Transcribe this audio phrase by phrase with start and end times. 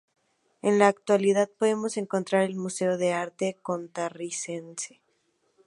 [0.63, 4.99] En la actualidad podemos encontrar el Museo de Arte Costarricense.